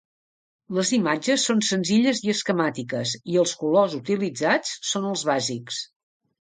Les 0.77 0.91
imatges 0.97 1.45
són 1.49 1.61
senzilles 1.67 2.23
i 2.29 2.33
esquemàtiques, 2.35 3.13
i 3.35 3.39
els 3.45 3.55
colors 3.63 3.99
utilitzats 4.01 4.75
són 4.95 5.09
els 5.15 5.29
bàsics. 5.35 5.83